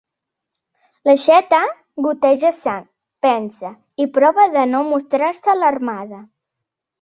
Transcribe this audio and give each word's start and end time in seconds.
L'aixeta 1.09 1.59
goteja 2.07 2.51
sang, 2.61 2.87
pensa, 3.27 3.71
i 4.05 4.09
prova 4.17 4.47
de 4.57 4.65
no 4.71 4.81
mostrar-se 4.89 5.55
alarmada. 5.55 6.25